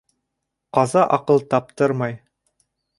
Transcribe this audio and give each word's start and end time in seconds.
Ҡаза 0.79 1.05
аҡыл 1.19 1.47
таптырмай. 1.55 2.21